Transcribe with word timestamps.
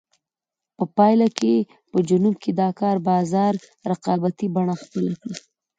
په 0.77 0.83
پایله 0.97 1.27
کې 1.39 1.53
په 1.91 1.97
جنوب 2.09 2.35
کې 2.43 2.51
د 2.59 2.61
کار 2.79 2.97
بازار 3.09 3.53
رقابتي 3.91 4.47
بڼه 4.55 4.75
خپله 4.83 5.13
کړه. 5.21 5.35